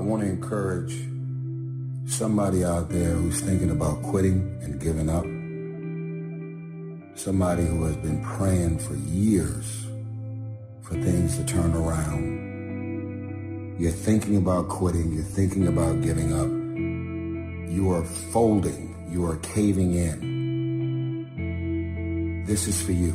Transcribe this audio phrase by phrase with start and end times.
[0.00, 1.06] want to encourage
[2.06, 5.24] somebody out there who's thinking about quitting and giving up.
[7.18, 9.86] Somebody who has been praying for years
[10.82, 13.76] for things to turn around.
[13.78, 15.12] You're thinking about quitting.
[15.12, 16.48] You're thinking about giving up.
[17.70, 18.96] You are folding.
[19.10, 21.30] You are caving in.
[22.46, 23.12] This is for you.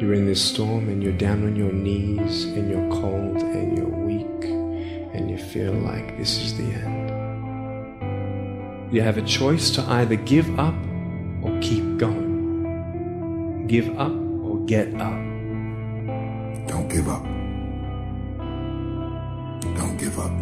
[0.00, 3.86] You're in this storm and you're down on your knees and you're cold and you're
[3.86, 4.65] weak
[5.12, 7.12] and you feel like this is the end.
[8.92, 10.74] You have a choice to either give up
[11.42, 13.66] or keep going.
[13.66, 14.12] Give up
[14.44, 15.18] or get up.
[16.68, 17.24] Don't give up.
[19.76, 20.32] Don't give up.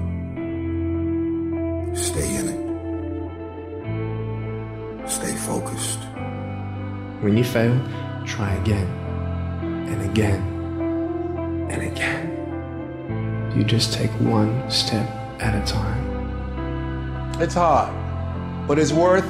[1.96, 2.60] Stay in it.
[5.08, 6.00] Stay focused.
[7.20, 7.80] When you fail,
[8.26, 8.86] try again
[9.88, 10.42] and again
[11.70, 12.33] and again.
[13.54, 15.08] You just take one step
[15.40, 17.40] at a time.
[17.40, 17.92] It's hard,
[18.66, 19.24] but it's worth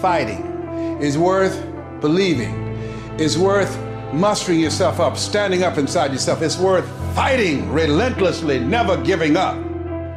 [0.00, 0.98] fighting.
[1.00, 1.64] It's worth
[2.00, 2.52] believing.
[3.16, 3.78] It's worth
[4.12, 6.42] mustering yourself up, standing up inside yourself.
[6.42, 9.56] It's worth fighting relentlessly, never giving up.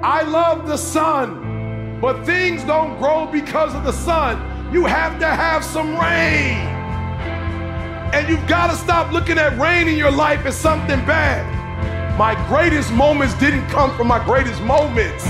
[0.01, 4.73] I love the sun, but things don't grow because of the sun.
[4.73, 6.57] You have to have some rain.
[8.13, 11.56] And you've got to stop looking at rain in your life as something bad.
[12.17, 15.23] My greatest moments didn't come from my greatest moments.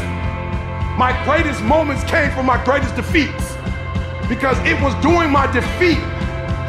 [0.96, 3.60] My greatest moments came from my greatest defeats.
[4.32, 6.00] Because it was during my defeat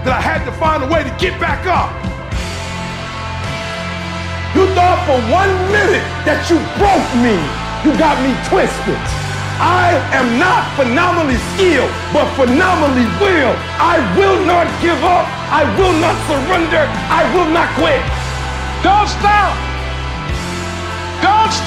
[0.02, 1.94] that I had to find a way to get back up.
[4.58, 7.38] You thought for one minute that you broke me.
[7.86, 8.98] You got me twisted.
[9.62, 13.55] I am not phenomenally skilled, but phenomenally will.
[13.78, 15.30] I will not give up.
[15.55, 16.91] I will not surrender.
[17.06, 18.03] I will not quit.
[18.82, 19.67] Don't stop.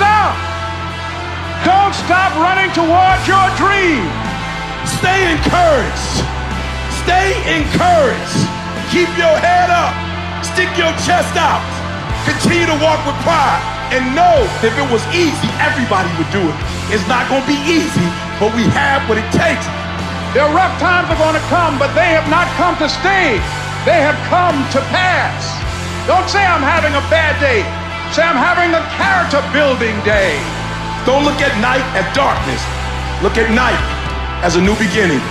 [0.01, 0.33] Stop.
[1.61, 4.01] Don't stop running towards your dream.
[4.97, 6.25] Stay encouraged.
[7.05, 8.41] Stay encouraged.
[8.89, 9.93] Keep your head up.
[10.41, 11.61] Stick your chest out.
[12.25, 13.61] Continue to walk with pride.
[13.93, 16.57] And know if it was easy, everybody would do it.
[16.89, 18.09] It's not going to be easy,
[18.41, 19.69] but we have what it takes.
[20.33, 23.37] Their rough times are going to come, but they have not come to stay.
[23.85, 25.45] They have come to pass.
[26.09, 27.80] Don't say I'm having a bad day.
[28.11, 30.35] Say I'm having a character building day.
[31.05, 32.59] Don't look at night as darkness.
[33.23, 33.79] Look at night
[34.43, 35.23] as a new beginning.